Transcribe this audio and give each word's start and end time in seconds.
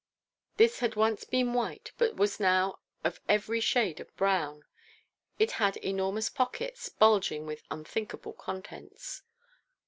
This 0.57 0.79
had 0.79 0.95
once 0.95 1.25
been 1.25 1.53
white, 1.53 1.91
but 1.99 2.15
was 2.15 2.39
now 2.39 2.79
of 3.03 3.21
every 3.29 3.59
shade 3.59 3.99
of 3.99 4.17
brown. 4.17 4.65
It 5.37 5.51
had 5.51 5.77
enormous 5.77 6.27
pockets, 6.27 6.89
bulging 6.89 7.45
with 7.45 7.61
unthinkable 7.69 8.33
contents. 8.33 9.21